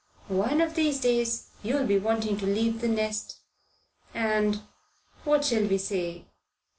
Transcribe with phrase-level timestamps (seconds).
[0.33, 3.37] "One of these days you'll be wanting to leave the nest
[4.15, 4.63] and
[5.25, 6.25] what shall we say?